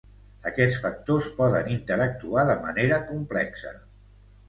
[0.51, 3.79] Aquests factors poden interactuar de manera complexa.